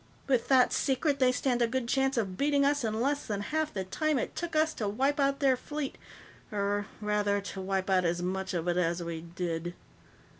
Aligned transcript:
With 0.25 0.47
that 0.47 0.73
secret, 0.73 1.19
they 1.19 1.31
stand 1.31 1.61
a 1.61 1.67
good 1.67 1.87
chance 1.87 2.17
of 2.17 2.35
beating 2.35 2.65
us 2.65 2.83
in 2.83 2.99
less 2.99 3.27
than 3.27 3.41
half 3.41 3.71
the 3.71 3.83
time 3.83 4.17
it 4.17 4.35
took 4.35 4.55
us 4.55 4.73
to 4.73 4.87
wipe 4.89 5.19
out 5.19 5.41
their 5.41 5.55
fleet 5.55 5.95
or, 6.51 6.87
rather, 7.01 7.39
to 7.39 7.61
wipe 7.61 7.87
out 7.87 8.03
as 8.03 8.19
much 8.19 8.55
of 8.55 8.67
it 8.67 8.77
as 8.77 9.03
we 9.03 9.21
did." 9.21 9.75